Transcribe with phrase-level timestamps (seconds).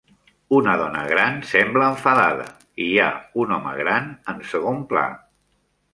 [0.59, 2.47] Una dona gran sembla enfadada
[2.85, 3.13] i hi ha
[3.45, 5.05] un home gran en segon pla.